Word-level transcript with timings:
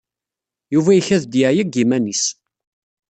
Yuba 0.73 0.91
ikad-d 0.99 1.33
yeɛya 1.39 1.63
deg 1.65 1.75
iman-is. 1.83 2.25